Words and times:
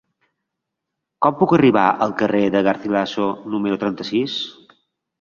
Com 1.25 1.37
puc 1.41 1.53
arribar 1.59 1.85
al 2.07 2.15
carrer 2.23 2.43
de 2.57 2.65
Garcilaso 2.71 3.31
número 3.55 3.81
trenta-sis? 3.85 4.43